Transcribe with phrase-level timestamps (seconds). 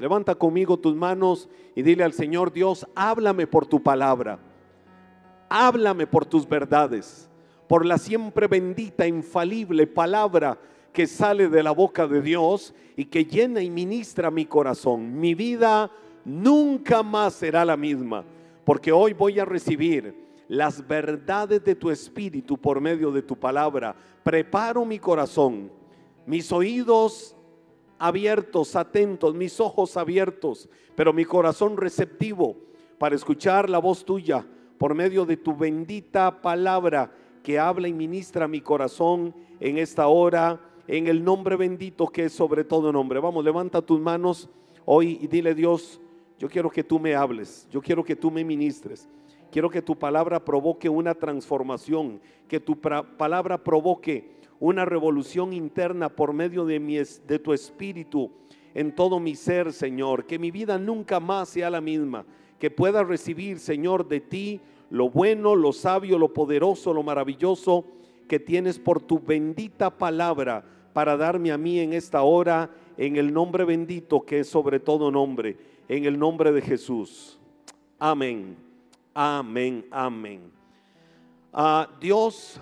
[0.00, 4.38] Levanta conmigo tus manos y dile al Señor Dios, háblame por tu palabra.
[5.48, 7.28] Háblame por tus verdades,
[7.66, 10.56] por la siempre bendita, infalible palabra
[10.92, 15.18] que sale de la boca de Dios y que llena y ministra mi corazón.
[15.18, 15.90] Mi vida
[16.24, 18.24] nunca más será la misma,
[18.64, 20.14] porque hoy voy a recibir
[20.46, 23.96] las verdades de tu espíritu por medio de tu palabra.
[24.22, 25.72] Preparo mi corazón,
[26.24, 27.34] mis oídos
[27.98, 32.56] abiertos, atentos, mis ojos abiertos, pero mi corazón receptivo
[32.98, 34.46] para escuchar la voz tuya
[34.78, 37.12] por medio de tu bendita palabra
[37.42, 42.32] que habla y ministra mi corazón en esta hora, en el nombre bendito que es
[42.32, 43.20] sobre todo nombre.
[43.20, 44.48] Vamos, levanta tus manos
[44.84, 46.00] hoy y dile Dios,
[46.38, 49.08] yo quiero que tú me hables, yo quiero que tú me ministres.
[49.50, 56.32] Quiero que tu palabra provoque una transformación, que tu palabra provoque una revolución interna por
[56.32, 58.30] medio de, mi, de tu espíritu
[58.74, 60.26] en todo mi ser, Señor.
[60.26, 62.24] Que mi vida nunca más sea la misma.
[62.58, 64.60] Que pueda recibir, Señor, de ti
[64.90, 67.84] lo bueno, lo sabio, lo poderoso, lo maravilloso
[68.26, 73.32] que tienes por tu bendita palabra para darme a mí en esta hora, en el
[73.32, 75.56] nombre bendito que es sobre todo nombre,
[75.88, 77.38] en el nombre de Jesús.
[77.98, 78.56] Amén,
[79.14, 80.50] amén, amén.
[81.52, 82.60] Ah, Dios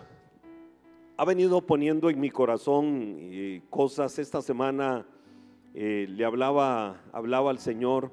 [1.18, 4.18] ha venido poniendo en mi corazón eh, cosas.
[4.18, 5.06] Esta semana
[5.74, 8.10] eh, le hablaba, hablaba al Señor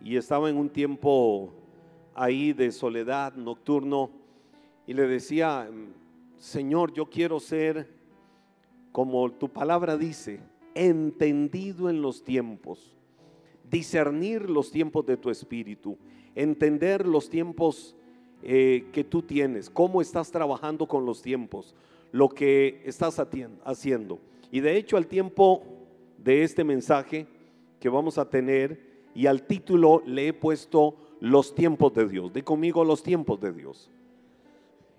[0.00, 1.52] y estaba en un tiempo
[2.14, 4.10] ahí de soledad nocturno
[4.86, 5.68] y le decía,
[6.38, 7.88] Señor, yo quiero ser,
[8.92, 10.40] como tu palabra dice,
[10.74, 12.96] entendido en los tiempos,
[13.68, 15.98] discernir los tiempos de tu espíritu,
[16.36, 17.96] entender los tiempos
[18.42, 21.74] eh, que tú tienes, cómo estás trabajando con los tiempos
[22.12, 23.20] lo que estás
[23.64, 24.18] haciendo.
[24.50, 25.62] Y de hecho al tiempo
[26.18, 27.26] de este mensaje
[27.78, 32.32] que vamos a tener y al título le he puesto los tiempos de Dios.
[32.32, 33.90] De conmigo los tiempos de Dios.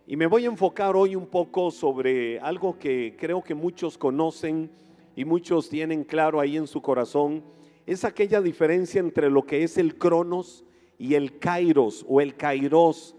[0.07, 4.69] Y me voy a enfocar hoy un poco sobre algo que creo que muchos conocen
[5.16, 7.44] y muchos tienen claro ahí en su corazón.
[7.85, 10.66] Es aquella diferencia entre lo que es el cronos
[10.97, 13.16] y el kairos o el kairos,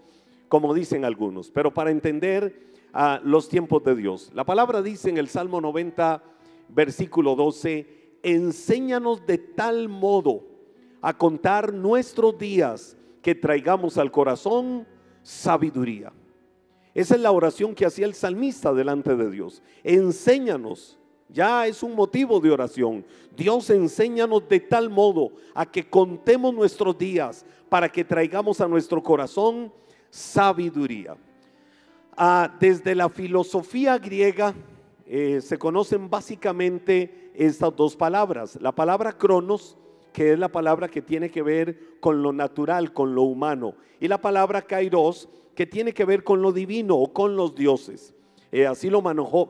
[0.49, 1.49] como dicen algunos.
[1.51, 4.31] Pero para entender a los tiempos de Dios.
[4.33, 6.23] La palabra dice en el Salmo 90,
[6.69, 10.45] versículo 12, enséñanos de tal modo
[11.01, 14.87] a contar nuestros días que traigamos al corazón
[15.23, 16.13] sabiduría.
[16.93, 19.63] Esa es la oración que hacía el salmista delante de Dios.
[19.83, 23.03] Enséñanos, ya es un motivo de oración.
[23.35, 29.01] Dios enséñanos de tal modo a que contemos nuestros días para que traigamos a nuestro
[29.01, 29.73] corazón
[30.11, 31.17] sabiduría.
[32.15, 34.53] Ah, desde la filosofía griega
[35.07, 38.59] eh, se conocen básicamente estas dos palabras.
[38.61, 39.77] La palabra cronos,
[40.11, 44.07] que es la palabra que tiene que ver con lo natural, con lo humano, y
[44.07, 48.13] la palabra kairos, que tiene que ver con lo divino o con los dioses.
[48.51, 49.49] Eh, así lo manejó,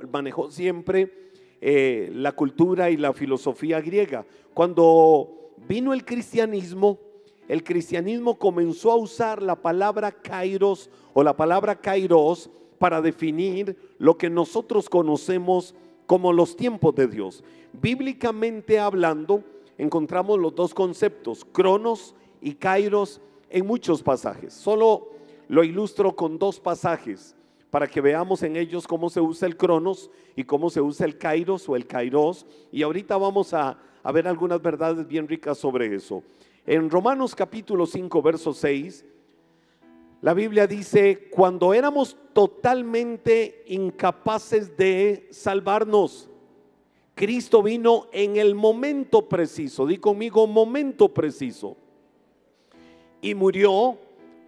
[0.50, 4.26] siempre eh, la cultura y la filosofía griega.
[4.54, 7.00] Cuando vino el cristianismo,
[7.48, 12.50] el cristianismo comenzó a usar la palabra kairos o la palabra kairos
[12.80, 17.44] para definir lo que nosotros conocemos como los tiempos de Dios.
[17.74, 19.44] Bíblicamente hablando,
[19.78, 24.54] encontramos los dos conceptos, cronos y kairos, en muchos pasajes.
[24.54, 25.10] Solo
[25.48, 27.36] lo ilustro con dos pasajes
[27.70, 31.18] para que veamos en ellos cómo se usa el cronos y cómo se usa el
[31.18, 32.46] kairos o el kairos.
[32.72, 36.24] Y ahorita vamos a, a ver algunas verdades bien ricas sobre eso.
[36.66, 39.06] En Romanos capítulo 5, verso 6,
[40.22, 46.30] la Biblia dice, cuando éramos totalmente incapaces de salvarnos,
[47.16, 51.76] Cristo vino en el momento preciso, di conmigo momento preciso,
[53.22, 53.98] y murió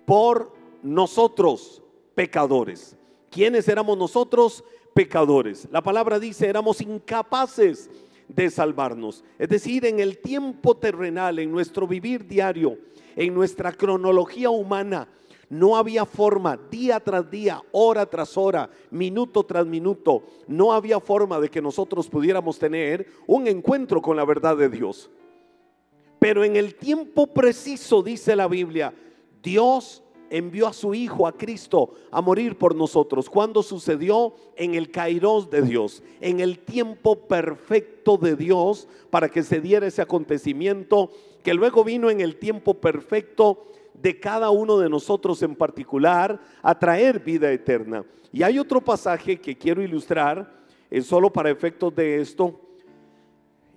[0.05, 1.81] por nosotros,
[2.15, 2.95] pecadores.
[3.29, 4.63] ¿Quiénes éramos nosotros?
[4.93, 5.67] Pecadores.
[5.69, 7.89] La palabra dice, éramos incapaces
[8.27, 9.23] de salvarnos.
[9.37, 12.77] Es decir, en el tiempo terrenal, en nuestro vivir diario,
[13.15, 15.07] en nuestra cronología humana,
[15.49, 21.39] no había forma, día tras día, hora tras hora, minuto tras minuto, no había forma
[21.39, 25.09] de que nosotros pudiéramos tener un encuentro con la verdad de Dios.
[26.19, 28.93] Pero en el tiempo preciso, dice la Biblia,
[29.43, 30.01] Dios
[30.37, 33.29] envió a su Hijo, a Cristo, a morir por nosotros.
[33.29, 34.33] ¿Cuándo sucedió?
[34.55, 39.87] En el kairos de Dios, en el tiempo perfecto de Dios para que se diera
[39.87, 41.11] ese acontecimiento
[41.43, 46.77] que luego vino en el tiempo perfecto de cada uno de nosotros en particular a
[46.77, 48.03] traer vida eterna.
[48.31, 50.51] Y hay otro pasaje que quiero ilustrar,
[50.89, 52.59] es solo para efectos de esto,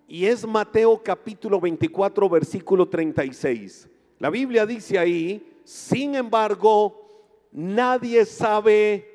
[0.08, 3.88] y es Mateo capítulo 24, versículo 36.
[4.18, 9.06] La Biblia dice ahí, sin embargo, nadie sabe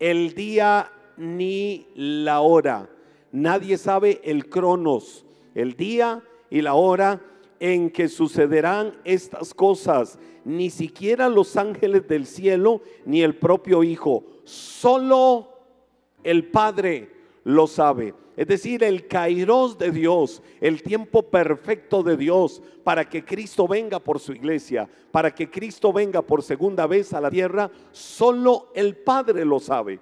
[0.00, 2.90] el día ni la hora.
[3.30, 5.24] Nadie sabe el cronos,
[5.54, 6.20] el día
[6.50, 7.22] y la hora
[7.60, 10.18] en que sucederán estas cosas.
[10.44, 14.24] Ni siquiera los ángeles del cielo, ni el propio Hijo.
[14.42, 15.48] Solo
[16.24, 17.08] el Padre
[17.44, 18.14] lo sabe.
[18.36, 23.98] Es decir, el kairos de Dios, el tiempo perfecto de Dios para que Cristo venga
[23.98, 28.96] por su iglesia, para que Cristo venga por segunda vez a la tierra, solo el
[28.96, 30.00] Padre lo sabe.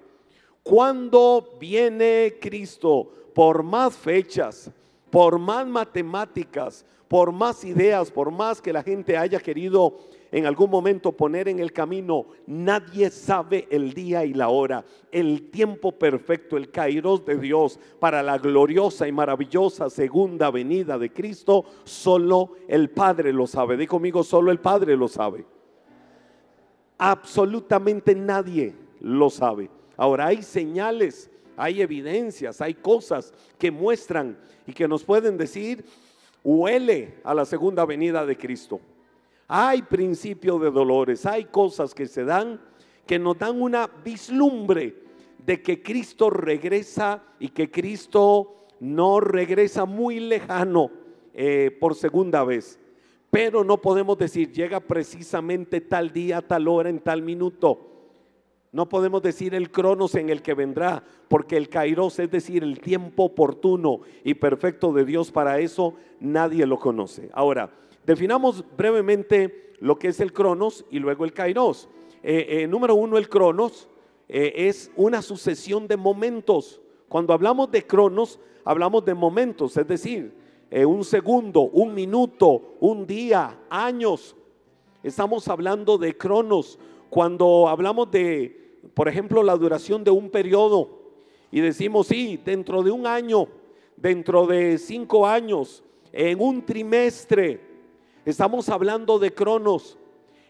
[0.63, 4.71] Cuando viene Cristo, por más fechas,
[5.09, 9.97] por más matemáticas, por más ideas, por más que la gente haya querido
[10.31, 15.49] en algún momento poner en el camino, nadie sabe el día y la hora, el
[15.51, 21.65] tiempo perfecto, el kairos de Dios para la gloriosa y maravillosa segunda venida de Cristo,
[21.83, 23.75] solo el Padre lo sabe.
[23.75, 25.45] Di conmigo, solo el Padre lo sabe.
[26.97, 29.69] Absolutamente nadie lo sabe.
[29.97, 35.83] Ahora hay señales, hay evidencias, hay cosas que muestran y que nos pueden decir,
[36.41, 38.79] huele a la segunda venida de Cristo.
[39.53, 42.61] Hay principio de dolores, hay cosas que se dan
[43.05, 44.95] que nos dan una vislumbre
[45.45, 50.89] de que Cristo regresa y que Cristo no regresa muy lejano
[51.33, 52.79] eh, por segunda vez.
[53.29, 57.89] Pero no podemos decir, llega precisamente tal día, tal hora, en tal minuto.
[58.71, 62.79] No podemos decir el cronos en el que vendrá, porque el kairos, es decir, el
[62.79, 67.29] tiempo oportuno y perfecto de Dios para eso, nadie lo conoce.
[67.33, 67.69] Ahora,
[68.05, 71.89] Definamos brevemente lo que es el cronos y luego el kairos.
[72.23, 73.87] Eh, eh, número uno, el cronos
[74.29, 76.81] eh, es una sucesión de momentos.
[77.09, 80.39] Cuando hablamos de cronos, hablamos de momentos, es decir,
[80.71, 84.37] un segundo, un minuto, un día, años.
[85.03, 86.79] Estamos hablando de cronos.
[87.09, 91.01] Cuando hablamos de, por ejemplo, la duración de un periodo
[91.51, 93.49] y decimos, sí, dentro de un año,
[93.97, 95.83] dentro de cinco años,
[96.13, 97.70] en un trimestre,
[98.23, 99.97] Estamos hablando de Cronos.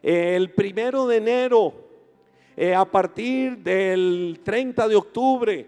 [0.02, 1.74] El primero de enero,
[2.58, 5.68] eh, a partir del 30 de octubre,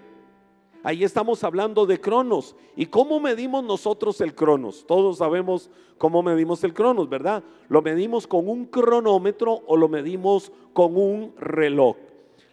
[0.84, 2.58] ahí estamos hablando de Cronos.
[2.76, 4.86] ¿Y cómo medimos nosotros el Cronos?
[4.86, 7.42] Todos sabemos cómo medimos el Cronos, ¿verdad?
[7.70, 11.96] ¿Lo medimos con un cronómetro o lo medimos con un reloj?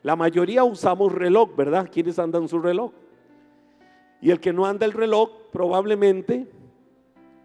[0.05, 1.91] La mayoría usamos reloj, ¿verdad?
[1.93, 2.93] ¿Quiénes andan su reloj?
[4.23, 6.47] Y el que no anda el reloj probablemente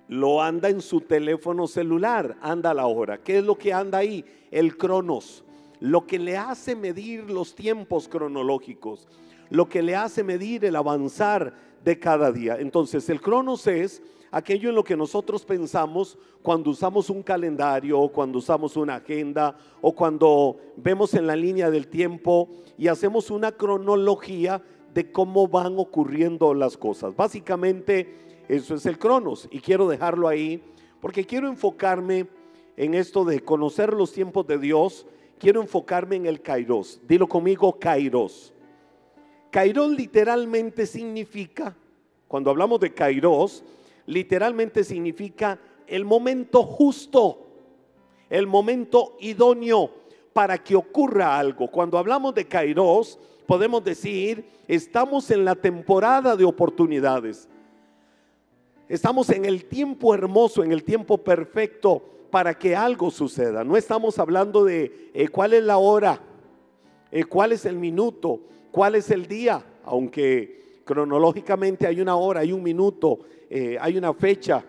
[0.07, 3.17] lo anda en su teléfono celular, anda la hora.
[3.17, 4.23] ¿Qué es lo que anda ahí?
[4.51, 5.43] El cronos,
[5.79, 9.07] lo que le hace medir los tiempos cronológicos,
[9.49, 11.53] lo que le hace medir el avanzar
[11.83, 12.57] de cada día.
[12.59, 18.11] Entonces, el cronos es aquello en lo que nosotros pensamos cuando usamos un calendario o
[18.11, 23.51] cuando usamos una agenda o cuando vemos en la línea del tiempo y hacemos una
[23.51, 24.61] cronología
[24.93, 27.15] de cómo van ocurriendo las cosas.
[27.15, 30.61] Básicamente, eso es el cronos y quiero dejarlo ahí
[30.99, 32.27] porque quiero enfocarme
[32.77, 35.05] en esto de conocer los tiempos de Dios.
[35.37, 36.99] Quiero enfocarme en el kairos.
[37.07, 38.53] Dilo conmigo, kairos.
[39.51, 41.75] Kairos literalmente significa,
[42.27, 43.63] cuando hablamos de kairos,
[44.05, 47.47] literalmente significa el momento justo,
[48.29, 49.91] el momento idóneo
[50.33, 51.69] para que ocurra algo.
[51.69, 57.47] Cuando hablamos de kairos, podemos decir, estamos en la temporada de oportunidades.
[58.87, 63.63] Estamos en el tiempo hermoso, en el tiempo perfecto para que algo suceda.
[63.63, 66.21] No estamos hablando de eh, cuál es la hora,
[67.11, 72.51] eh, cuál es el minuto, cuál es el día, aunque cronológicamente hay una hora, hay
[72.51, 74.63] un minuto, eh, hay una fecha,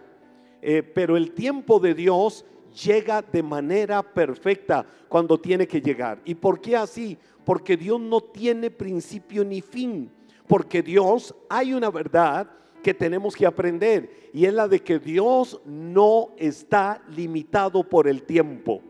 [0.95, 2.45] pero el tiempo de Dios
[2.85, 6.19] llega de manera perfecta cuando tiene que llegar.
[6.25, 7.17] ¿Y por qué así?
[7.45, 10.11] Porque Dios no tiene principio ni fin,
[10.49, 12.51] porque Dios hay una verdad
[12.87, 18.23] que tenemos que aprender y es la de que Dios no está limitado por el
[18.23, 18.81] tiempo.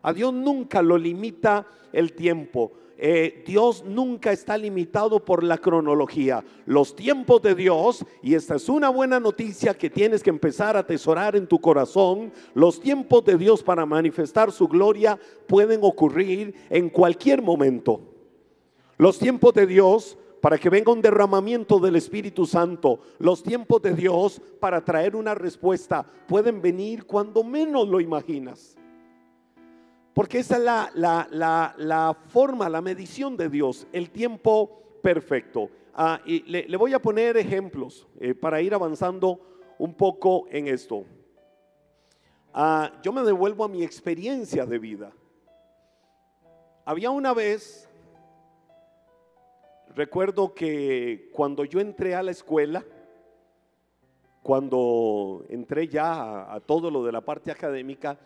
[0.00, 2.72] A Dios nunca lo limita el tiempo.
[2.96, 6.42] Eh, Dios nunca está limitado por la cronología.
[6.64, 10.80] Los tiempos de Dios, y esta es una buena noticia que tienes que empezar a
[10.80, 16.88] atesorar en tu corazón, los tiempos de Dios para manifestar su gloria pueden ocurrir en
[16.88, 18.00] cualquier momento.
[18.96, 23.00] Los tiempos de Dios para que venga un derramamiento del Espíritu Santo.
[23.18, 28.76] Los tiempos de Dios para traer una respuesta pueden venir cuando menos lo imaginas.
[30.14, 35.70] Porque esa es la, la, la, la forma, la medición de Dios, el tiempo perfecto.
[35.94, 39.40] Ah, y le, voy a poner ejemplos eh, para ir avanzando
[39.78, 41.04] un poco en esto.
[42.52, 45.12] Ah, yo me devuelvo a mi experiencia de vida.
[46.84, 47.87] Había una vez,
[49.98, 52.84] recuerdo que cuando yo entré a la escuela,
[54.44, 58.16] cuando entré ya a, todo lo de la parte académica,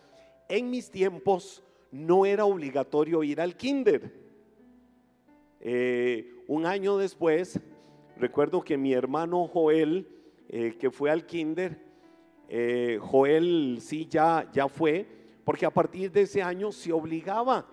[0.47, 4.13] en mis tiempos no era obligatorio ir al kinder.
[5.61, 7.59] Eh, un año después,
[8.17, 10.07] recuerdo que mi hermano Joel,
[10.49, 11.83] eh, que fue al kinder,
[12.49, 15.07] eh, Joel sí ya, ya fue,
[15.43, 17.65] porque a partir de ese año se obligaba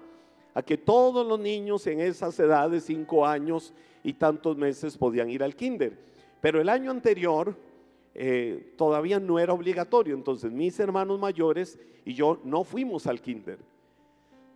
[0.54, 5.42] a que todos los niños en esas edades, cinco años y tantos meses, podían ir
[5.42, 5.98] al kinder.
[6.40, 7.56] Pero el año anterior
[8.14, 13.58] eh, todavía no era obligatorio, entonces mis hermanos mayores y yo no fuimos al kinder.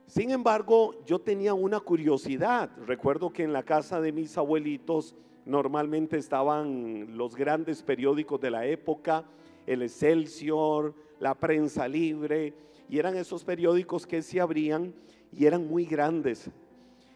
[0.06, 2.70] Sin embargo, yo tenía una curiosidad.
[2.86, 5.14] Recuerdo que en la casa de mis abuelitos
[5.46, 9.24] normalmente estaban los grandes periódicos de la época,
[9.66, 12.54] el Excelsior, la prensa libre,
[12.88, 14.94] y eran esos periódicos que se abrían
[15.32, 16.50] y eran muy grandes.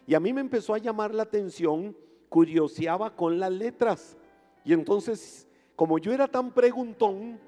[0.07, 1.95] Y a mí me empezó a llamar la atención,
[2.29, 4.17] curioseaba con las letras.
[4.63, 7.39] Y entonces, como yo era tan preguntón,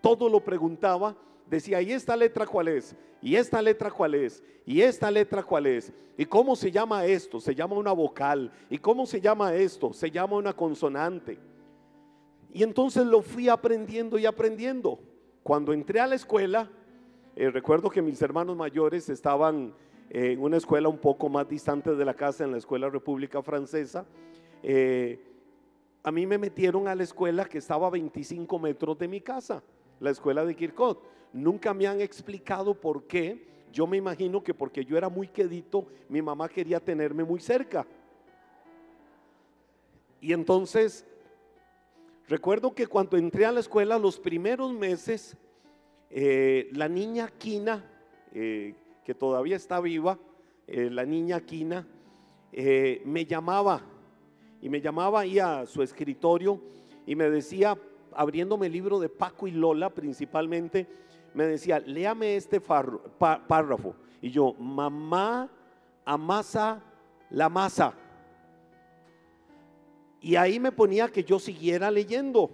[0.00, 1.16] todo lo preguntaba
[1.48, 2.94] decía, ¿y esta letra cuál es?
[3.20, 4.42] ¿Y esta letra cuál es?
[4.64, 5.92] ¿Y esta letra cuál es?
[6.16, 7.40] ¿Y cómo se llama esto?
[7.40, 8.52] Se llama una vocal.
[8.70, 9.92] ¿Y cómo se llama esto?
[9.92, 11.38] Se llama una consonante.
[12.52, 15.00] Y entonces lo fui aprendiendo y aprendiendo.
[15.42, 16.70] Cuando entré a la escuela,
[17.36, 19.74] eh, recuerdo que mis hermanos mayores estaban
[20.10, 24.04] en una escuela un poco más distante de la casa, en la Escuela República Francesa.
[24.62, 25.24] Eh,
[26.02, 29.62] a mí me metieron a la escuela que estaba a 25 metros de mi casa,
[30.00, 31.00] la escuela de Kirkot.
[31.32, 33.46] Nunca me han explicado por qué.
[33.72, 37.86] Yo me imagino que porque yo era muy quedito, mi mamá quería tenerme muy cerca.
[40.20, 41.06] Y entonces,
[42.26, 45.36] recuerdo que cuando entré a la escuela, los primeros meses,
[46.10, 47.88] eh, la niña Quina,
[48.32, 48.74] eh,
[49.10, 50.20] que todavía está viva,
[50.68, 51.84] eh, la niña Quina,
[52.52, 53.82] me llamaba
[54.62, 56.60] y me llamaba ahí a su escritorio
[57.04, 57.76] y me decía,
[58.12, 60.86] abriéndome el libro de Paco y Lola principalmente,
[61.34, 63.96] me decía, léame este párrafo.
[64.22, 65.50] Y yo, mamá
[66.04, 66.80] amasa
[67.30, 67.92] la masa.
[70.20, 72.48] Y ahí me ponía que yo siguiera leyendo.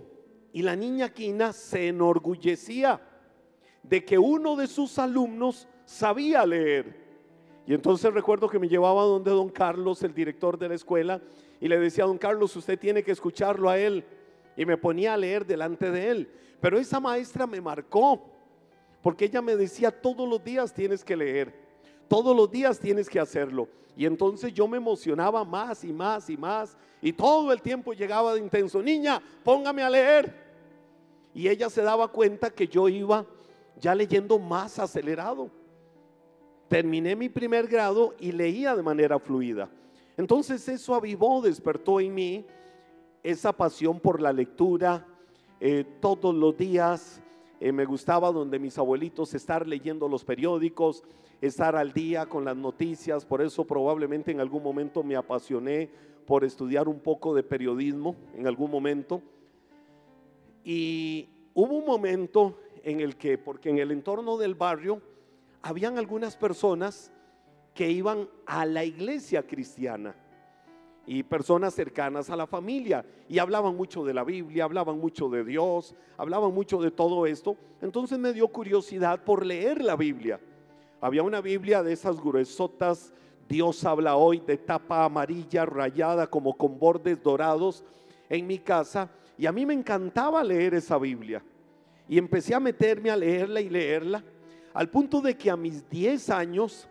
[0.55, 2.99] Y la niña Quina se enorgullecía
[3.83, 7.07] de que uno de sus alumnos sabía leer.
[7.67, 11.23] Y entonces recuerdo que me llevaba donde don Carlos, el director de la escuela,
[11.59, 14.05] y le decía, don Carlos, usted tiene que escucharlo a él.
[14.57, 16.31] Y me ponía a leer delante de él.
[16.61, 18.37] Pero esa maestra me marcó
[19.07, 21.55] porque ella me decía, todos los días tienes que leer,
[22.09, 23.69] todos los días tienes que hacerlo.
[23.97, 26.77] Y entonces yo me emocionaba más y más y más.
[27.01, 30.35] Y todo el tiempo llegaba de intenso, niña, póngame a leer.
[31.33, 33.25] Y ella se daba cuenta que yo iba
[33.79, 35.53] ya leyendo más acelerado.
[36.69, 39.69] Terminé mi primer grado y leía de manera fluida.
[40.17, 42.45] Entonces eso avivó, despertó en mí
[43.23, 45.07] esa pasión por la lectura
[45.59, 47.23] eh, todos los días
[47.61, 51.03] eh, me gustaba donde mis abuelitos estar leyendo los periódicos,
[51.41, 55.89] estar al día con las noticias, por eso probablemente en algún momento me apasioné
[56.27, 59.23] por estudiar un poco de periodismo, en algún momento.
[60.65, 65.01] Y hubo un momento en el que, porque en el entorno del barrio,
[65.63, 67.13] habían algunas personas
[67.75, 70.15] que iban a la iglesia cristiana
[71.07, 75.45] y personas cercanas a la familia y hablaban mucho de la Biblia, hablaban mucho de
[75.45, 77.57] Dios, hablaban mucho de todo esto.
[77.81, 80.41] Entonces me dio curiosidad por leer la Biblia.
[81.01, 83.13] Había una Biblia de esas gruesotas,
[83.49, 87.85] Dios habla hoy, de tapa amarilla rayada como con bordes dorados
[88.29, 91.43] en mi casa y a mí me encantaba leer esa Biblia.
[92.09, 94.25] Y empecé a meterme a leerla y leerla
[94.77, 96.89] al punto de que a mis 10 años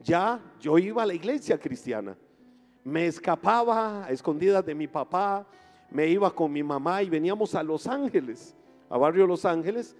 [0.00, 2.16] ya yo iba a la iglesia cristiana
[2.84, 5.46] me escapaba a escondidas de mi papá,
[5.90, 8.56] me iba con mi mamá y veníamos a Los Ángeles,
[8.88, 9.96] a Barrio Los Ángeles,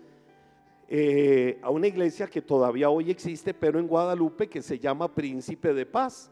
[0.88, 5.72] eh, a una iglesia que todavía hoy existe, pero en Guadalupe, que se llama Príncipe
[5.72, 6.30] de Paz.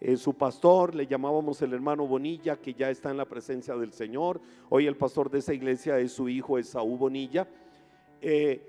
[0.00, 3.92] Eh, su pastor le llamábamos el hermano Bonilla, que ya está en la presencia del
[3.92, 4.40] Señor.
[4.70, 7.48] Hoy el pastor de esa iglesia es su hijo Esaú Bonilla.
[8.20, 8.62] Eh,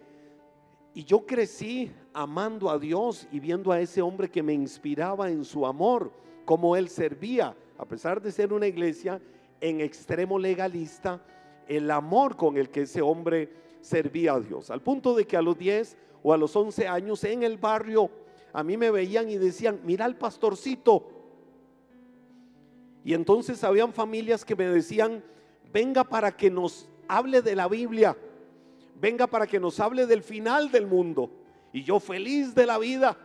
[0.93, 5.45] y yo crecí amando a Dios y viendo a ese hombre que me inspiraba en
[5.45, 6.11] su amor
[6.45, 9.21] cómo él servía, a pesar de ser una iglesia
[9.61, 11.23] en extremo legalista,
[11.67, 14.71] el amor con el que ese hombre servía a Dios.
[14.71, 18.09] Al punto de que a los 10 o a los 11 años en el barrio,
[18.51, 21.07] a mí me veían y decían, mira al pastorcito.
[23.03, 25.23] Y entonces habían familias que me decían,
[25.71, 28.17] venga para que nos hable de la Biblia,
[28.99, 31.31] venga para que nos hable del final del mundo.
[31.71, 33.17] Y yo feliz de la vida,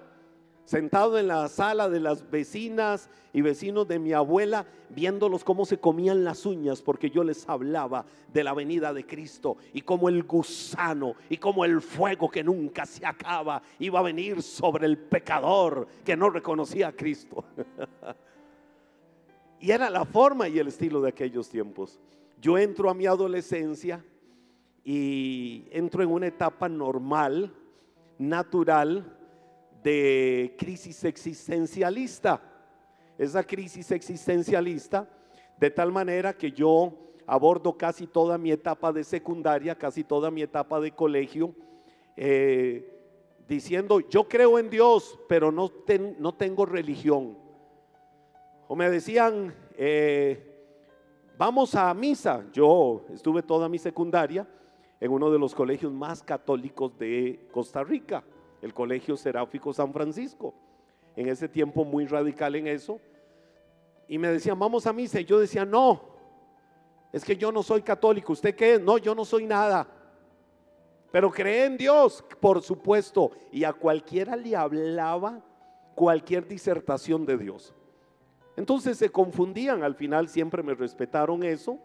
[0.64, 5.78] sentado en la sala de las vecinas y vecinos de mi abuela, viéndolos cómo se
[5.78, 10.25] comían las uñas, porque yo les hablaba de la venida de Cristo y como el
[10.25, 15.87] gusano y como el fuego que nunca se acaba iba a venir sobre el pecador
[16.04, 17.45] que no reconocía a Cristo.
[19.61, 21.99] y era la forma y el estilo de aquellos tiempos.
[22.40, 24.04] Yo entro a mi adolescencia
[24.85, 27.53] y entro en una etapa normal,
[28.19, 29.19] natural,
[29.83, 32.41] de crisis existencialista.
[33.17, 35.09] Esa crisis existencialista,
[35.59, 36.93] de tal manera que yo
[37.26, 41.55] abordo casi toda mi etapa de secundaria, casi toda mi etapa de colegio,
[42.17, 42.91] eh,
[43.49, 45.71] diciendo, yo creo en Dios, pero no,
[46.19, 47.38] no tengo religión.
[48.69, 50.55] O me decían, eh,
[51.38, 52.45] vamos a misa.
[52.53, 54.47] Yo estuve toda mi secundaria
[55.04, 58.25] en uno de los colegios más católicos de Costa Rica
[58.62, 60.54] el Colegio Seráfico San Francisco.
[61.14, 62.99] En ese tiempo muy radical en eso.
[64.08, 65.20] Y me decían, vamos a misa.
[65.20, 66.00] Y yo decía, no,
[67.12, 68.32] es que yo no soy católico.
[68.32, 68.80] ¿Usted qué es?
[68.80, 69.87] No, yo no soy nada.
[71.12, 73.32] Pero cree en Dios, por supuesto.
[73.52, 75.44] Y a cualquiera le hablaba
[75.94, 77.75] cualquier disertación de Dios.
[78.56, 81.78] Entonces se confundían, al final siempre me respetaron eso,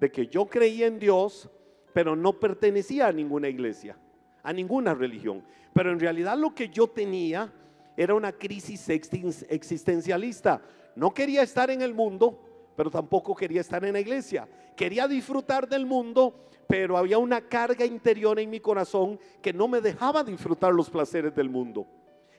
[0.00, 1.48] de que yo creía en Dios,
[1.96, 3.96] pero no pertenecía a ninguna iglesia
[4.42, 5.42] a ninguna religión.
[5.72, 7.50] Pero en realidad lo que yo tenía
[7.96, 10.62] era una crisis existencialista.
[10.94, 12.38] No quería estar en el mundo,
[12.76, 14.46] pero tampoco quería estar en la iglesia.
[14.76, 19.80] Quería disfrutar del mundo, pero había una carga interior en mi corazón que no me
[19.80, 21.88] dejaba disfrutar los placeres del mundo.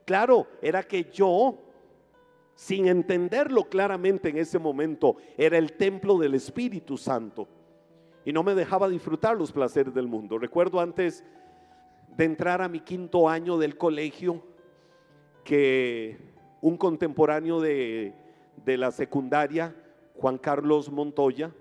[0.05, 1.57] Claro, era que yo,
[2.55, 7.56] sin entenderlo claramente en ese momento, era el templo del Espíritu Santo
[8.27, 10.37] y no me dejaba disfrutar los placeres del mundo.
[10.37, 11.23] Recuerdo antes
[12.17, 14.43] de entrar a mi quinto año del colegio
[15.45, 16.17] que
[16.59, 18.13] un contemporáneo de,
[18.65, 19.73] la secundaria,
[20.15, 21.53] Juan Carlos Montoya,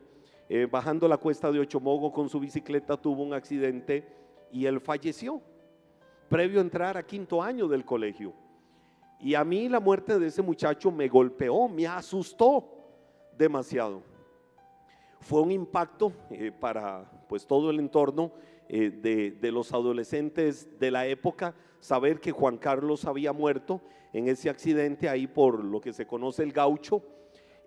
[0.48, 4.04] eh, bajando la cuesta de Ochomogo con su bicicleta tuvo un accidente
[4.50, 5.40] y él falleció,
[6.28, 8.32] previo entrar a quinto año del colegio.
[9.20, 12.68] Y a mí la muerte de ese muchacho me golpeó, me asustó
[13.38, 14.15] demasiado.
[15.26, 18.30] Fue un impacto eh, para pues todo el entorno
[18.68, 24.48] eh, de, los adolescentes de la época, saber que Juan Carlos había muerto en ese
[24.48, 27.02] accidente ahí por lo que se conoce el gaucho.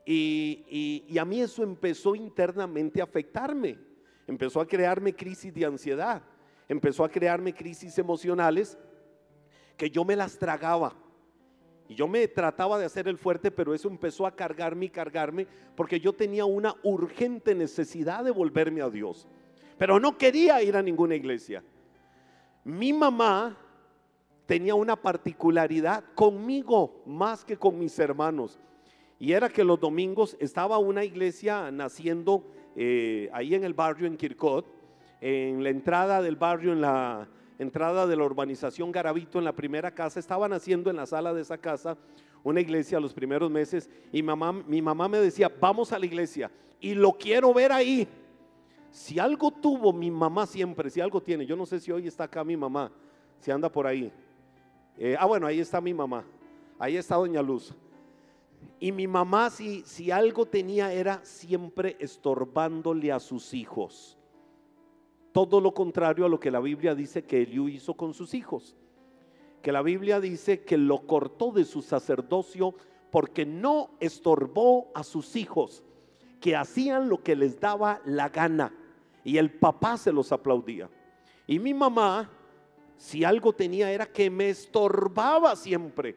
[0.05, 3.77] Y, y a mí eso empezó internamente a afectarme,
[4.25, 6.23] empezó a crearme crisis de ansiedad,
[6.69, 8.77] empezó a crearme crisis emocionales
[9.75, 10.95] que yo me las tragaba.
[11.89, 15.47] Y yo me trataba de hacer el fuerte, pero eso empezó a cargarme y cargarme
[15.75, 19.27] porque yo tenía una urgente necesidad de volverme a Dios
[19.79, 21.63] pero no quería ir a ninguna iglesia.
[22.65, 23.57] Mi mamá
[24.45, 28.59] tenía una particularidad conmigo más que con mis hermanos.
[29.17, 32.43] Y era que los domingos estaba una iglesia naciendo
[32.75, 34.65] eh, ahí en el barrio en Kirkot,
[35.21, 39.93] en la entrada del barrio, en la entrada de la urbanización Garavito, en la primera
[39.93, 41.97] casa, estaban haciendo en la sala de esa casa
[42.41, 46.49] una iglesia los primeros meses y mamá, mi mamá me decía, vamos a la iglesia
[46.79, 48.07] y lo quiero ver ahí.
[48.91, 52.23] Si algo tuvo mi mamá siempre, si algo tiene, yo no sé si hoy está
[52.23, 52.91] acá mi mamá,
[53.39, 54.11] si anda por ahí.
[54.97, 56.23] Eh, ah, bueno, ahí está mi mamá,
[56.79, 57.73] ahí está Doña Luz.
[58.79, 64.18] Y mi mamá, si, si algo tenía, era siempre estorbándole a sus hijos.
[65.31, 68.75] Todo lo contrario a lo que la Biblia dice que Eliú hizo con sus hijos.
[69.61, 72.75] Que la Biblia dice que lo cortó de su sacerdocio
[73.11, 75.83] porque no estorbó a sus hijos,
[76.39, 78.73] que hacían lo que les daba la gana
[79.23, 80.89] y el papá se los aplaudía.
[81.45, 82.29] Y mi mamá,
[82.97, 86.15] si algo tenía, era que me estorbaba siempre.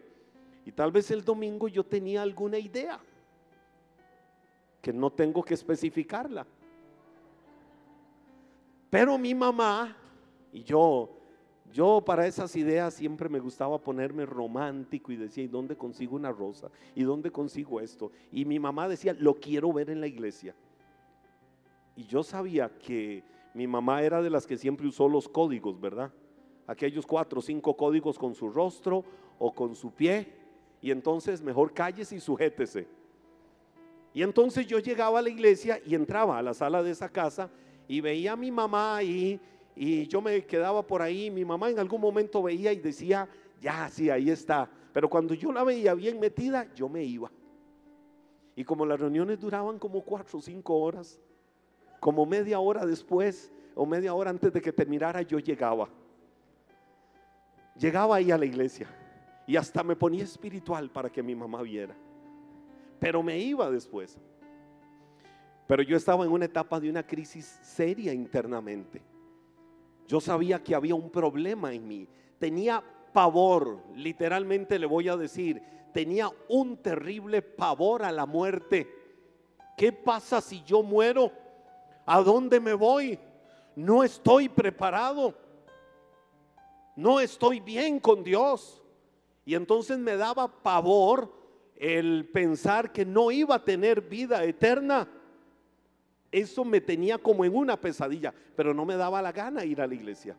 [0.65, 3.01] Y tal vez el domingo yo tenía alguna idea,
[4.81, 6.47] que no tengo que especificarla.
[8.93, 9.97] Pero mi mamá
[10.53, 11.09] y yo,
[11.73, 16.31] yo para esas ideas siempre me gustaba ponerme romántico y decía, ¿y dónde consigo una
[16.31, 16.71] rosa?
[16.95, 18.13] ¿Y dónde consigo esto?
[18.31, 20.55] Y mi mamá decía, lo quiero ver en la iglesia.
[21.97, 23.25] Y yo sabía que
[23.55, 26.13] mi mamá era de las que siempre usó los códigos, ¿verdad?
[26.67, 29.07] Aquellos cuatro o cinco códigos con su rostro
[29.39, 30.35] o con su pie.
[30.83, 32.87] Y entonces mejor cállese y sujétese.
[34.13, 37.49] Y entonces yo llegaba a la iglesia y entraba a la sala de esa casa
[37.93, 39.39] y veía a mi mamá ahí
[39.77, 41.31] y yo me quedaba por ahí.
[41.31, 43.29] Mi mamá en algún momento veía y decía,
[43.61, 44.67] ya, sí, ahí está.
[44.95, 47.31] Pero cuando yo la veía bien metida, yo me iba.
[48.57, 51.21] Y Y como las reuniones duraban como cuatro o cinco horas,
[52.01, 55.91] como media hora después o media hora antes de que terminara, yo llegaba.
[57.77, 58.89] Llegaba ahí a la iglesia
[59.47, 61.95] y hasta me ponía espiritual para que mi mamá viera.
[62.99, 64.19] Pero me iba después.
[65.67, 69.03] Pero yo estaba en una etapa de una crisis seria internamente.
[70.07, 72.09] Yo sabía que había un problema en mí.
[72.39, 78.89] Tenía pavor, literalmente le voy a decir, tenía un terrible pavor a la muerte.
[79.77, 81.33] ¿Qué pasa si yo muero?
[82.07, 83.19] ¿A dónde me voy?
[83.77, 85.35] No estoy preparado.
[86.97, 88.83] No estoy bien con Dios.
[89.45, 91.33] Y entonces me daba pavor
[91.77, 95.09] el pensar que no iba a tener vida eterna.
[96.33, 99.87] Eso me tenía como en una pesadilla, pero no me daba la gana ir a
[99.87, 100.35] la iglesia.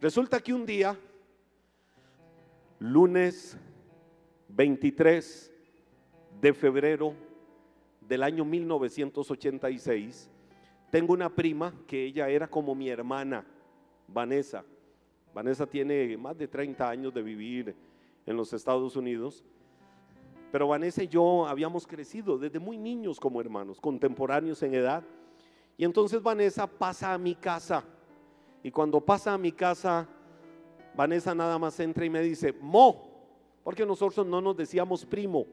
[0.00, 0.98] Resulta que un día,
[2.78, 3.58] lunes
[4.48, 5.52] 23
[6.40, 7.12] de febrero
[8.00, 10.30] del año 1986,
[10.90, 13.44] tengo una prima que ella era como mi hermana,
[14.06, 14.64] Vanessa.
[15.34, 17.76] Vanessa tiene más de 30 años de vivir
[18.24, 19.44] en los Estados Unidos.
[20.50, 25.04] Pero Vanessa y yo habíamos crecido desde muy niños como hermanos, contemporáneos en edad.
[25.78, 27.84] Y entonces Vanessa pasa a mi casa.
[28.62, 30.06] Y cuando pasa a mi casa,
[30.94, 33.08] Vanessa nada más entra y me dice, Mo,
[33.62, 35.46] porque nosotros no nos decíamos primo,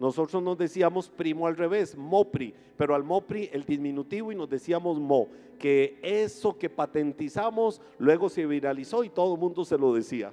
[0.00, 4.98] nosotros nos decíamos primo al revés, Mopri, pero al Mopri el diminutivo y nos decíamos
[4.98, 5.28] Mo,
[5.60, 10.32] que eso que patentizamos luego se viralizó y todo el mundo se lo decía.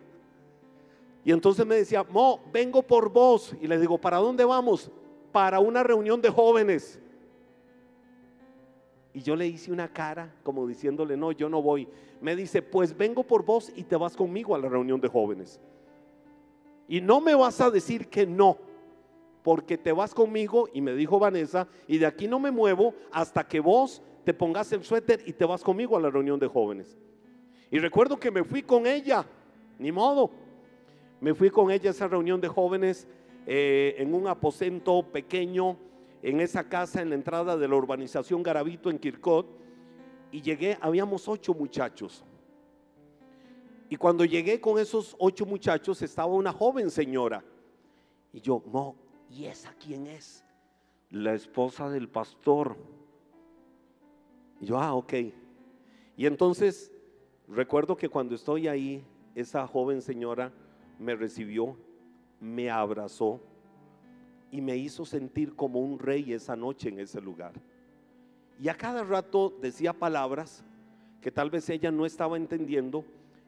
[1.23, 3.55] Y entonces me decía, Mo, vengo por vos.
[3.61, 4.89] Y le digo, ¿para dónde vamos?
[5.31, 6.99] Para una reunión de jóvenes.
[9.13, 11.87] Y yo le hice una cara como diciéndole, no, yo no voy.
[12.21, 15.59] Me dice, pues vengo por vos y te vas conmigo a la reunión de jóvenes.
[16.87, 18.57] Y no me vas a decir que no,
[19.43, 23.47] porque te vas conmigo, y me dijo Vanessa, y de aquí no me muevo hasta
[23.47, 26.97] que vos te pongas el suéter y te vas conmigo a la reunión de jóvenes.
[27.69, 29.25] Y recuerdo que me fui con ella,
[29.79, 30.31] ni modo.
[31.19, 33.07] Me fui con ella a esa reunión de jóvenes
[33.45, 35.77] eh, en un aposento pequeño
[36.21, 39.47] en esa casa en la entrada de la urbanización Garavito en Kirkot
[40.31, 42.23] y llegué, habíamos ocho muchachos.
[43.89, 47.43] Y cuando llegué con esos ocho muchachos estaba una joven señora.
[48.31, 48.63] Y yo,
[49.29, 50.45] ¿y esa quién es?
[51.09, 52.77] La esposa del pastor.
[54.61, 55.13] Y yo, ah, ok.
[56.15, 56.91] Y entonces
[57.49, 59.03] recuerdo que cuando estoy ahí,
[59.35, 60.53] esa joven señora
[60.99, 61.75] me recibió,
[62.39, 63.41] me abrazó
[64.51, 67.53] y me hizo sentir como un rey esa noche en ese lugar.
[68.59, 70.63] Y a cada rato decía palabras
[71.21, 73.05] que tal vez ella no estaba entendiendo,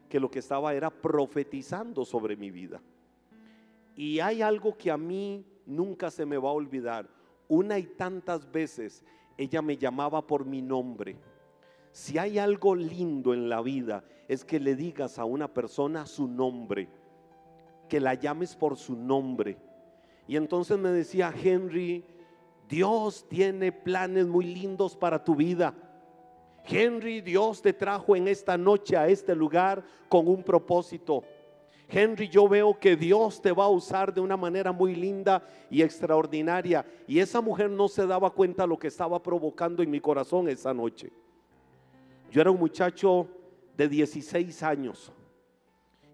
[0.08, 2.80] que lo que estaba era profetizando sobre mi vida.
[3.96, 7.08] Y hay algo que a mí nunca se me va a olvidar.
[7.48, 9.04] Una y tantas veces
[9.36, 11.16] ella me llamaba por mi nombre.
[11.92, 16.26] Si hay algo lindo en la vida es que le digas a una persona su
[16.26, 16.88] nombre,
[17.88, 19.58] que la llames por su nombre
[20.26, 22.04] y entonces me decía, Henry,
[22.68, 25.74] Dios tiene planes muy lindos para tu vida.
[26.66, 31.22] Henry, Dios te trajo en esta noche a este lugar con un propósito.
[31.88, 35.82] Henry, yo veo que Dios te va a usar de una manera muy linda y
[35.82, 36.86] extraordinaria.
[37.06, 40.72] Y esa mujer no se daba cuenta lo que estaba provocando en mi corazón esa
[40.72, 41.12] noche.
[42.30, 43.28] Yo era un muchacho
[43.76, 45.12] de 16 años.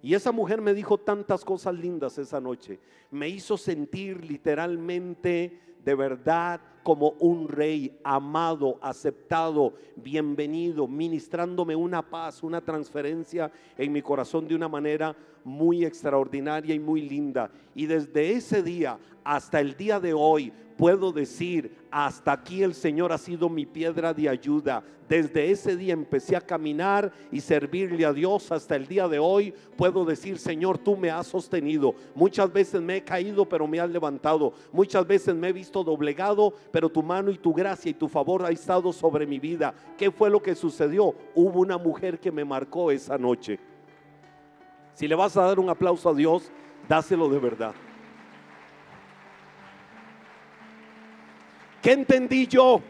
[0.03, 2.79] Y esa mujer me dijo tantas cosas lindas esa noche.
[3.11, 12.43] Me hizo sentir literalmente de verdad como un rey amado, aceptado, bienvenido, ministrándome una paz,
[12.43, 15.15] una transferencia en mi corazón de una manera
[15.45, 17.51] muy extraordinaria y muy linda.
[17.75, 23.13] Y desde ese día hasta el día de hoy puedo decir, hasta aquí el Señor
[23.13, 24.83] ha sido mi piedra de ayuda.
[25.07, 29.53] Desde ese día empecé a caminar y servirle a Dios hasta el día de hoy.
[29.77, 31.95] Puedo decir, Señor, tú me has sostenido.
[32.15, 34.55] Muchas veces me he caído, pero me has levantado.
[34.73, 38.45] Muchas veces me he visto doblegado, pero tu mano y tu gracia y tu favor
[38.45, 39.73] ha estado sobre mi vida.
[39.97, 41.15] ¿Qué fue lo que sucedió?
[41.35, 43.59] Hubo una mujer que me marcó esa noche.
[44.95, 46.51] Si le vas a dar un aplauso a Dios,
[46.89, 47.75] dáselo de verdad.
[51.81, 52.83] ¿Qué entendí yo?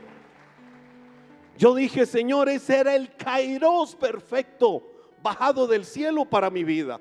[1.56, 4.82] Yo dije, Señor, ese era el kairos perfecto
[5.22, 7.00] bajado del cielo para mi vida.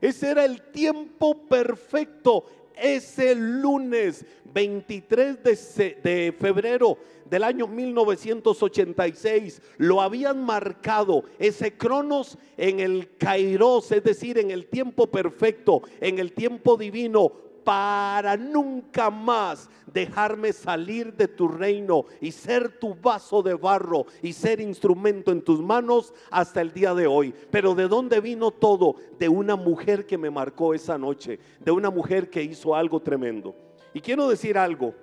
[0.00, 2.44] Ese era el tiempo perfecto.
[2.76, 12.80] Ese lunes 23 de, de, febrero del año 1986 lo habían marcado ese cronos en
[12.80, 19.68] el kairos, es decir, en el tiempo perfecto, en el tiempo divino para nunca más
[19.92, 25.42] dejarme salir de tu reino y ser tu vaso de barro y ser instrumento en
[25.42, 27.34] tus manos hasta el día de hoy.
[27.50, 28.94] Pero ¿de dónde vino todo?
[29.18, 33.56] De una mujer que me marcó esa noche, de una mujer que hizo algo tremendo.
[33.92, 34.94] Y quiero decir algo.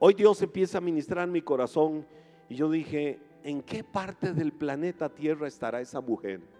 [0.00, 2.04] Hoy Dios empieza a ministrar mi corazón
[2.48, 6.57] y yo dije, ¿en qué parte del planeta Tierra estará esa mujer?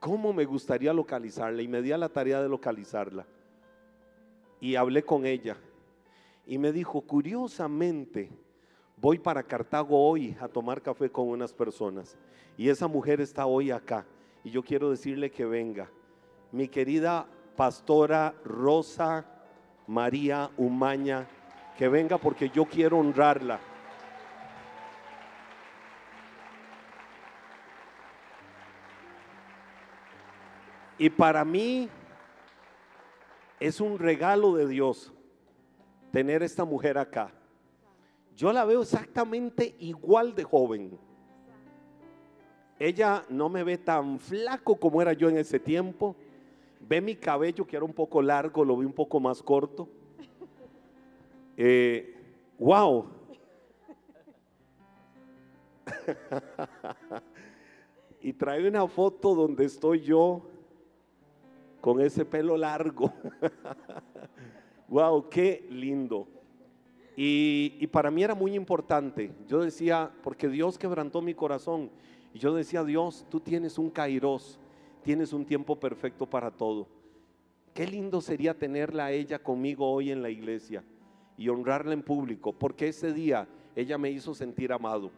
[0.00, 1.60] ¿Cómo me gustaría localizarla?
[1.60, 3.26] Y me di a la tarea de localizarla.
[4.58, 5.58] Y hablé con ella.
[6.46, 8.30] Y me dijo, curiosamente,
[8.96, 12.16] voy para Cartago hoy a tomar café con unas personas.
[12.56, 14.06] Y esa mujer está hoy acá.
[14.42, 15.90] Y yo quiero decirle que venga.
[16.50, 19.26] Mi querida pastora Rosa
[19.86, 21.26] María Umaña,
[21.76, 23.60] que venga porque yo quiero honrarla.
[31.00, 31.88] Y para mí
[33.58, 35.10] es un regalo de Dios
[36.12, 37.32] tener esta mujer acá.
[38.36, 40.98] Yo la veo exactamente igual de joven.
[42.78, 46.14] Ella no me ve tan flaco como era yo en ese tiempo.
[46.80, 49.88] Ve mi cabello que era un poco largo, lo vi un poco más corto.
[51.56, 52.14] Eh,
[52.58, 53.08] wow.
[58.20, 60.49] y trae una foto donde estoy yo
[61.80, 63.12] con ese pelo largo.
[64.88, 66.26] wow, qué lindo.
[67.16, 69.32] Y, para mí era muy importante.
[69.46, 71.90] Yo decía, porque Dios quebrantó mi corazón.
[72.32, 74.58] Y yo decía, Dios, tú tienes un kairos,
[75.02, 76.86] tienes un tiempo perfecto para todo.
[77.74, 80.82] Qué lindo sería tenerla a ella conmigo hoy en la iglesia
[81.36, 85.10] y honrarla en público, porque ese día ella me hizo sentir amado.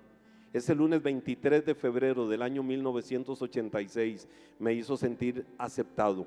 [0.52, 6.26] Ese lunes 23 de febrero del año 1986 me hizo sentir aceptado.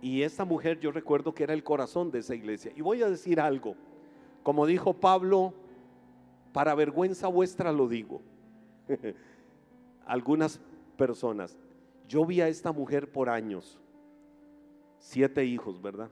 [0.00, 2.72] Y esta mujer yo recuerdo que era el corazón de esa iglesia.
[2.76, 3.74] Y voy a decir algo,
[4.42, 5.54] como dijo Pablo,
[6.52, 8.20] para vergüenza vuestra lo digo.
[10.06, 10.60] Algunas
[10.96, 11.58] personas,
[12.08, 13.78] yo vi a esta mujer por años,
[14.98, 16.10] siete hijos, ¿verdad?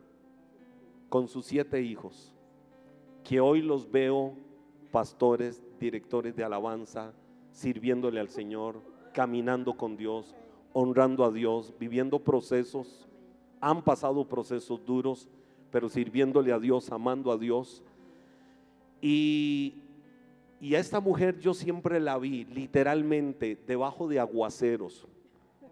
[1.08, 2.32] Con sus siete hijos,
[3.22, 4.34] que hoy los veo
[4.90, 7.12] pastores, directores de alabanza,
[7.52, 10.34] sirviéndole al Señor, caminando con Dios,
[10.72, 13.08] honrando a Dios, viviendo procesos
[13.64, 15.26] han pasado procesos duros,
[15.70, 17.82] pero sirviéndole a Dios, amando a Dios.
[19.00, 19.76] Y,
[20.60, 25.06] y a esta mujer yo siempre la vi literalmente debajo de aguaceros,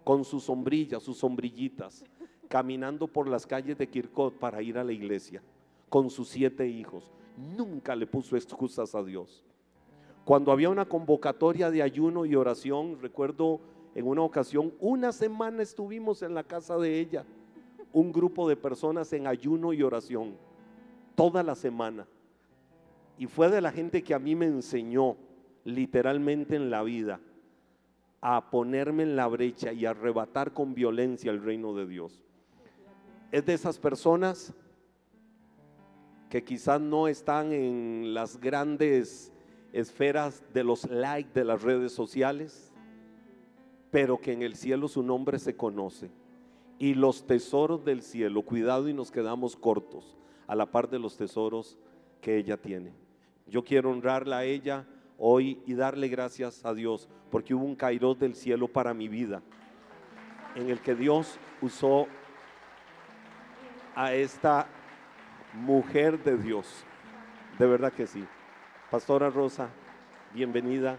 [0.03, 2.03] con sus sombrillas, sus sombrillitas,
[2.47, 5.43] caminando por las calles de Kirkot para ir a la iglesia,
[5.87, 7.11] con sus siete hijos.
[7.55, 9.43] Nunca le puso excusas a Dios.
[10.25, 13.59] Cuando había una convocatoria de ayuno y oración, recuerdo
[13.93, 17.23] en una ocasión, una semana estuvimos en la casa de ella
[17.93, 20.35] un grupo de personas en ayuno y oración
[21.15, 22.07] toda la semana.
[23.17, 25.15] Y fue de la gente que a mí me enseñó
[25.63, 27.21] literalmente en la vida
[28.19, 32.23] a ponerme en la brecha y arrebatar con violencia el reino de Dios.
[33.31, 34.53] Es de esas personas
[36.29, 39.31] que quizás no están en las grandes
[39.71, 42.73] esferas de los likes de las redes sociales,
[43.91, 46.09] pero que en el cielo su nombre se conoce
[46.79, 48.41] y los tesoros del cielo.
[48.41, 51.77] Cuidado y nos quedamos cortos a la par de los tesoros
[52.21, 52.93] que ella tiene.
[53.47, 54.85] Yo quiero honrarla a ella
[55.17, 59.41] hoy y darle gracias a Dios porque hubo un kairos del cielo para mi vida
[60.55, 62.07] en el que Dios usó
[63.95, 64.67] a esta
[65.53, 66.85] mujer de Dios.
[67.57, 68.25] De verdad que sí.
[68.89, 69.69] Pastora Rosa,
[70.33, 70.97] bienvenida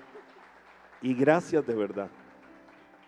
[1.03, 2.11] y gracias de verdad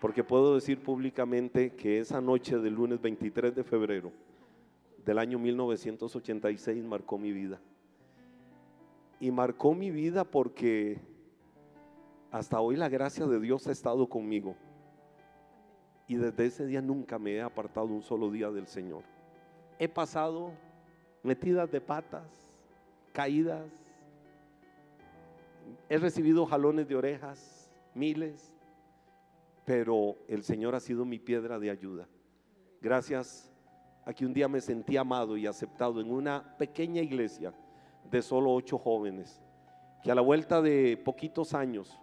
[0.01, 4.13] porque puedo decir públicamente que esa noche del lunes 23 de febrero
[5.05, 7.61] del año 1986 marcó mi vida.
[9.19, 11.01] Y marcó mi vida porque
[12.31, 14.55] hasta hoy la gracia de Dios ha estado conmigo.
[16.09, 19.03] Y desde ese día nunca me he apartado un solo día del Señor.
[19.79, 20.53] He pasado
[21.23, 22.29] metidas de patas,
[23.13, 23.65] caídas.
[25.89, 28.56] He recibido jalones de orejas, miles
[29.67, 32.09] pero el Señor ha sido mi piedra de ayuda.
[32.81, 33.53] Gracias
[34.05, 37.53] a que un día me sentí amado y aceptado en una pequeña iglesia
[38.09, 39.43] de solo ocho jóvenes,
[40.05, 42.01] que a la vuelta de poquitos años,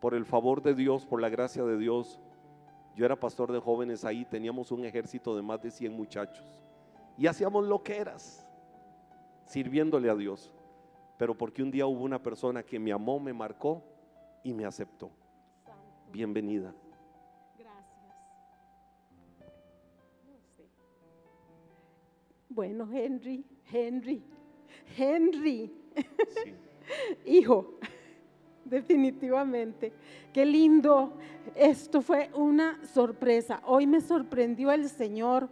[0.00, 2.18] por el favor de Dios, por la gracia de Dios,
[2.96, 6.46] yo era pastor de jóvenes ahí, teníamos un ejército de más de 100 muchachos
[7.18, 8.48] y hacíamos lo que eras,
[9.44, 10.54] sirviéndole a Dios.
[11.18, 13.82] Pero porque un día hubo una persona que me amó, me marcó
[14.42, 15.10] y me aceptó
[16.12, 16.74] bienvenida.
[17.58, 18.16] Gracias.
[20.26, 20.68] No sé.
[22.48, 24.22] Bueno, Henry, Henry,
[24.96, 25.72] Henry,
[26.44, 26.54] sí.
[27.26, 27.78] hijo,
[28.64, 29.92] definitivamente.
[30.32, 31.14] Qué lindo.
[31.54, 33.62] Esto fue una sorpresa.
[33.64, 35.48] Hoy me sorprendió el Señor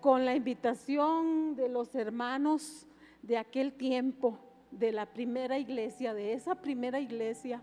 [0.00, 2.86] con la invitación de los hermanos
[3.22, 4.38] de aquel tiempo,
[4.70, 7.62] de la primera iglesia, de esa primera iglesia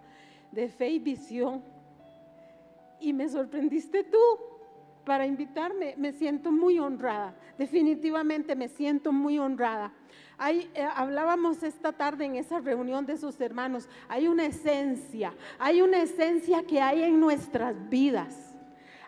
[0.51, 1.63] de fe y visión
[2.99, 4.17] y me sorprendiste tú
[5.05, 5.95] para invitarme.
[5.97, 7.35] Me siento muy honrada.
[7.57, 9.93] Definitivamente me siento muy honrada.
[10.49, 13.89] Eh, hablábamos esta tarde en esa reunión de sus hermanos.
[14.07, 18.53] Hay una esencia, hay una esencia que hay en nuestras vidas.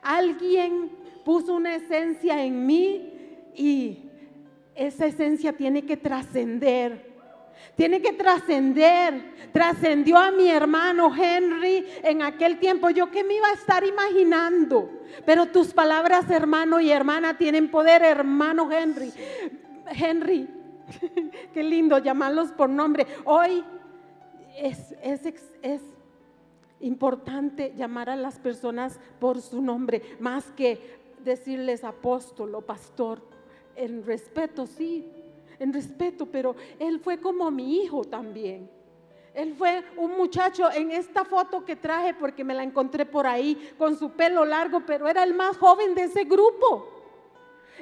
[0.02, 0.89] Alguien
[1.23, 3.13] puso una esencia en mí
[3.54, 4.10] y
[4.73, 7.09] esa esencia tiene que trascender
[7.76, 9.50] tiene que trascender.
[9.54, 12.89] Trascendió a mi hermano Henry en aquel tiempo.
[12.89, 14.89] Yo que me iba a estar imaginando.
[15.26, 19.12] Pero tus palabras, hermano y hermana, tienen poder, hermano Henry.
[19.88, 20.48] Henry,
[21.54, 23.08] qué lindo llamarlos por nombre.
[23.26, 23.63] Hoy
[24.58, 25.82] es, es
[26.80, 33.22] importante llamar a las personas por su nombre, más que decirles apóstol o pastor.
[33.76, 35.06] En respeto, sí,
[35.60, 38.69] en respeto, pero él fue como mi hijo también.
[39.34, 43.74] Él fue un muchacho en esta foto que traje porque me la encontré por ahí
[43.78, 46.88] con su pelo largo, pero era el más joven de ese grupo.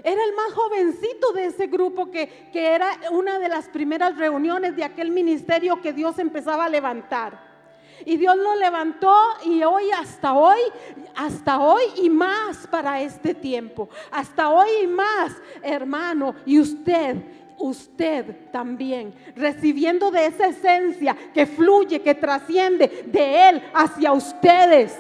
[0.04, 4.76] Era el más jovencito de ese grupo que, que era una de las primeras reuniones
[4.76, 7.48] de aquel ministerio que Dios empezaba a levantar.
[8.06, 10.60] Y Dios lo levantó y hoy, hasta hoy,
[11.16, 13.90] hasta hoy y más para este tiempo.
[14.12, 16.36] Hasta hoy y más, hermano.
[16.46, 17.16] Y usted
[17.58, 24.96] usted también, recibiendo de esa esencia que fluye, que trasciende de Él hacia ustedes.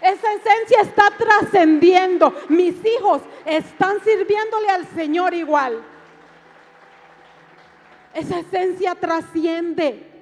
[0.00, 2.34] Esa esencia está trascendiendo.
[2.48, 5.82] Mis hijos están sirviéndole al Señor igual.
[8.14, 10.12] Esa esencia trasciende.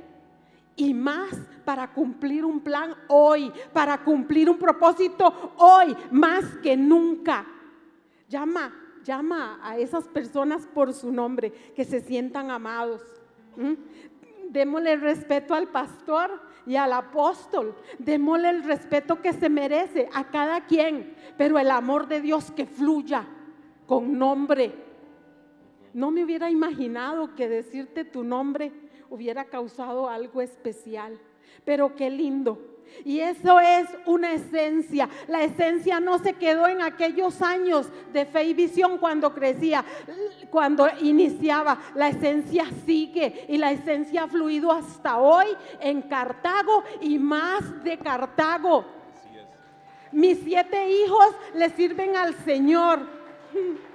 [0.77, 1.31] Y más
[1.65, 7.47] para cumplir un plan hoy, para cumplir un propósito hoy, más que nunca.
[8.29, 13.03] Llama llama a esas personas por su nombre, que se sientan amados.
[14.51, 17.77] Démosle respeto al pastor y al apóstol.
[17.99, 22.67] Démosle el respeto que se merece a cada quien, pero el amor de Dios que
[22.67, 23.27] fluya
[23.87, 24.73] con nombre.
[25.93, 28.73] No me hubiera imaginado que decirte tu nombre
[29.11, 31.21] hubiera causado algo especial,
[31.65, 32.74] pero qué lindo
[33.05, 35.09] y eso es una esencia.
[35.29, 39.85] La esencia no se quedó en aquellos años de fe y visión cuando crecía,
[40.51, 41.79] cuando iniciaba.
[41.95, 45.47] La esencia sigue y la esencia ha fluido hasta hoy
[45.81, 48.85] en Cartago y más de Cartago.
[50.13, 53.01] Mis siete hijos le sirven al Señor.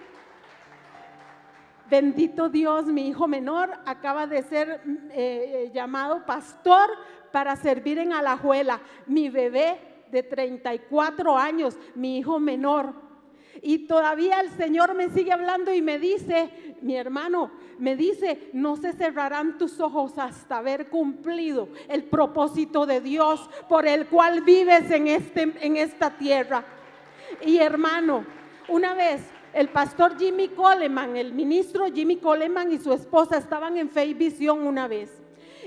[1.90, 6.88] Bendito Dios, mi hijo menor acaba de ser eh, llamado pastor
[7.32, 8.82] para servir en Alajuela.
[9.06, 9.80] Mi bebé
[10.12, 12.94] de 34 años, mi hijo menor.
[13.62, 18.76] Y todavía el Señor me sigue hablando y me dice, mi hermano, me dice, no
[18.76, 24.90] se cerrarán tus ojos hasta haber cumplido el propósito de Dios por el cual vives
[24.92, 26.64] en, este, en esta tierra.
[27.46, 28.26] Y hermano,
[28.68, 29.22] una vez
[29.54, 34.14] el pastor Jimmy Coleman, el ministro Jimmy Coleman y su esposa estaban en fe y
[34.14, 35.22] visión una vez.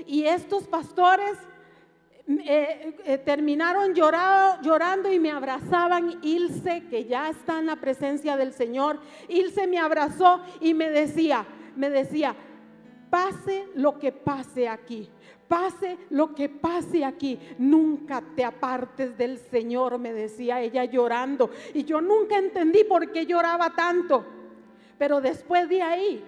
[0.05, 1.37] Y estos pastores
[2.25, 6.19] eh, eh, terminaron llorando y me abrazaban.
[6.21, 11.45] Ilse, que ya está en la presencia del Señor, Ilse me abrazó y me decía,
[11.75, 12.35] me decía,
[13.09, 15.09] pase lo que pase aquí,
[15.49, 21.49] pase lo que pase aquí, nunca te apartes del Señor, me decía ella llorando.
[21.73, 24.25] Y yo nunca entendí por qué lloraba tanto.
[24.97, 26.23] Pero después de ahí,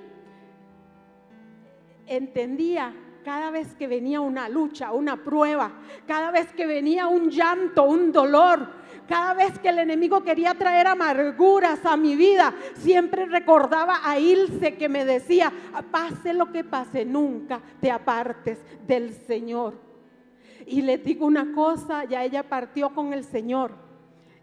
[2.06, 2.94] entendía
[3.26, 5.72] cada vez que venía una lucha, una prueba,
[6.06, 8.70] cada vez que venía un llanto, un dolor,
[9.08, 14.76] cada vez que el enemigo quería traer amarguras a mi vida, siempre recordaba a Ilse
[14.76, 15.52] que me decía,
[15.90, 19.74] pase lo que pase, nunca te apartes del Señor.
[20.68, 23.72] Y le digo una cosa, ya ella partió con el Señor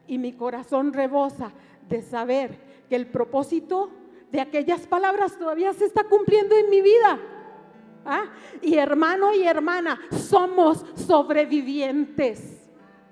[0.09, 1.53] y mi corazón rebosa
[1.89, 2.59] de saber
[2.89, 3.91] que el propósito
[4.33, 7.21] de aquellas palabras todavía se está cumpliendo en mi vida.
[8.05, 8.25] ¿Ah?
[8.61, 12.69] Y hermano y hermana, somos sobrevivientes.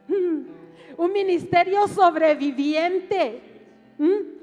[0.09, 0.41] Mm.
[0.97, 3.43] Un ministerio sobreviviente.
[3.99, 4.41] Mm.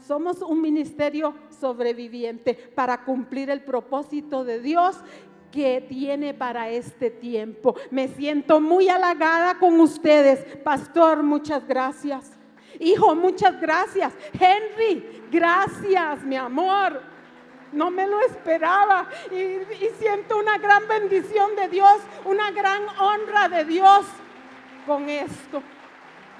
[0.00, 4.96] Somos un ministerio sobreviviente para cumplir el propósito de Dios
[5.52, 7.76] que tiene para este tiempo.
[7.90, 10.44] Me siento muy halagada con ustedes.
[10.64, 12.32] Pastor, muchas gracias.
[12.78, 14.12] Hijo, muchas gracias.
[14.32, 17.02] Henry, gracias, mi amor.
[17.72, 19.58] No me lo esperaba y,
[19.98, 24.06] siento una gran bendición de Dios, una gran honra de Dios
[24.86, 25.62] con esto.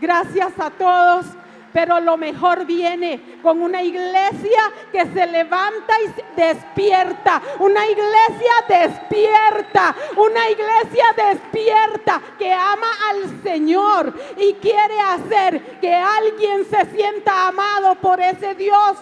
[0.01, 1.27] Gracias a todos
[1.73, 9.95] pero lo mejor viene con una iglesia que se levanta y despierta, una iglesia despierta,
[10.17, 17.95] una iglesia despierta que ama al Señor y quiere hacer que alguien se sienta amado
[17.97, 18.97] por ese Dios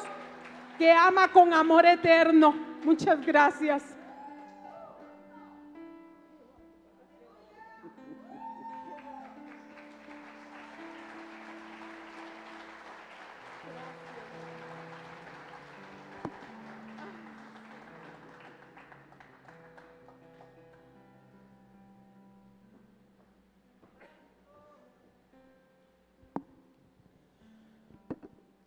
[0.79, 2.55] que ama con amor eterno.
[2.85, 3.83] Muchas gracias.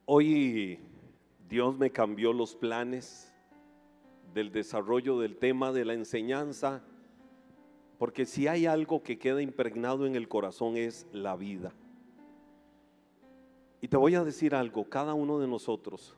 [0.06, 0.78] Hoy
[1.52, 3.30] Dios me cambió los planes
[4.34, 6.82] del desarrollo del tema de la enseñanza,
[8.00, 11.74] porque si hay algo que queda impregnado en el corazón es la vida.
[13.82, 16.16] Y te voy a decir algo, cada uno de nosotros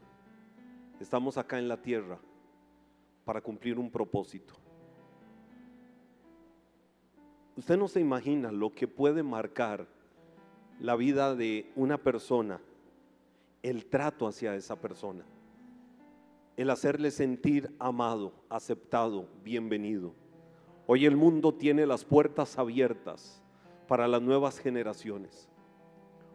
[1.00, 2.20] estamos acá en la tierra
[3.26, 4.54] para cumplir un propósito.
[7.58, 9.88] Usted no se imagina lo que puede marcar
[10.80, 12.62] la vida de una persona
[13.64, 15.24] el trato hacia esa persona,
[16.58, 20.14] el hacerle sentir amado, aceptado, bienvenido.
[20.86, 23.42] Hoy el mundo tiene las puertas abiertas
[23.88, 25.50] para las nuevas generaciones,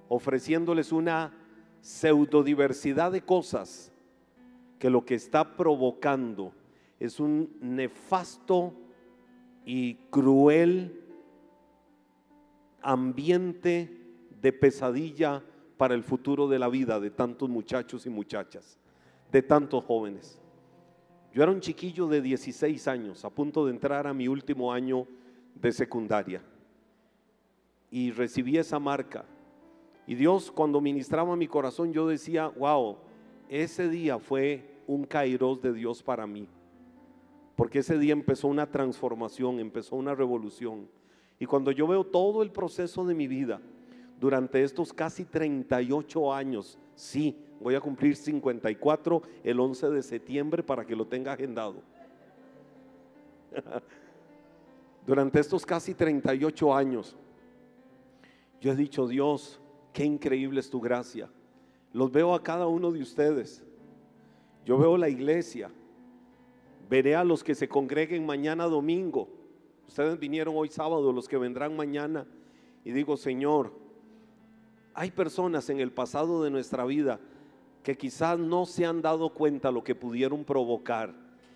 [0.08, 1.34] ofreciéndoles una
[1.82, 3.92] pseudodiversidad de cosas
[4.78, 6.52] que lo que está provocando
[6.98, 8.72] es un nefasto
[9.66, 11.04] y cruel
[12.80, 13.90] ambiente
[14.40, 15.44] de pesadilla
[15.78, 18.78] para el futuro de la vida de tantos muchachos y muchachas,
[19.32, 20.38] de tantos jóvenes.
[21.32, 25.06] Yo era un chiquillo de 16 años, a punto de entrar a mi último año
[25.54, 26.42] de secundaria.
[27.90, 29.24] Y recibí esa marca.
[30.06, 32.98] Y Dios, cuando ministraba mi corazón, yo decía, wow,
[33.48, 36.48] ese día fue un kairos de Dios para mí.
[37.54, 40.88] Porque ese día empezó una transformación, empezó una revolución.
[41.38, 43.60] Y cuando yo veo todo el proceso de mi vida,
[44.20, 46.78] durante estos casi 38 años.
[46.94, 51.82] Sí, voy a cumplir 54 el 11 de septiembre para que lo tenga agendado.
[55.06, 57.16] durante estos casi 38 años,
[58.60, 59.60] yo he dicho, Dios,
[59.92, 61.30] qué increíble es tu gracia.
[61.92, 63.64] Los veo a cada uno de ustedes.
[64.64, 65.70] Yo veo la iglesia.
[66.90, 69.28] Veré a los que se congreguen mañana domingo.
[69.86, 72.26] Ustedes vinieron hoy sábado, los que vendrán mañana.
[72.84, 73.72] Y digo, Señor,
[74.98, 77.20] hay personas en el pasado de nuestra vida
[77.84, 81.14] que quizás no se han dado cuenta lo que pudieron provocar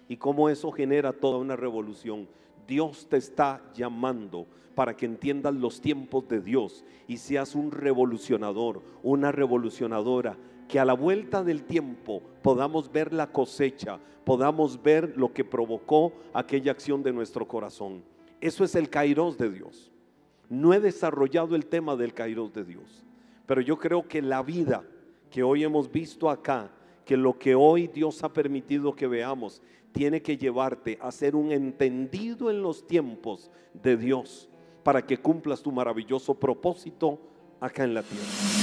[0.08, 2.28] y cómo eso genera toda una revolución.
[2.68, 8.80] Dios te está llamando para que entiendas los tiempos de Dios y seas un revolucionador,
[9.02, 10.36] una revolucionadora,
[10.68, 16.12] que a la vuelta del tiempo podamos ver la cosecha, podamos ver lo que provocó
[16.32, 18.04] aquella acción de nuestro corazón.
[18.40, 19.90] Eso es el kairos de Dios.
[20.48, 23.04] No he desarrollado el tema del kairos de Dios.
[23.46, 24.84] Pero yo creo que la vida
[25.30, 26.70] que hoy hemos visto acá,
[27.04, 29.62] que lo que hoy Dios ha permitido que veamos,
[29.92, 34.48] tiene que llevarte a ser un entendido en los tiempos de Dios
[34.82, 37.18] para que cumplas tu maravilloso propósito
[37.60, 38.61] acá en la tierra.